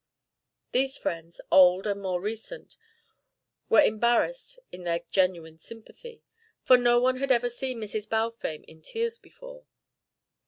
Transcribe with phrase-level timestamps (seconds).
[0.71, 2.75] These friends, old and more recent,
[3.69, 6.23] were embarrassed in their genuine sympathy,
[6.63, 8.09] for no one had ever seen Mrs.
[8.09, 9.67] Balfame in tears before.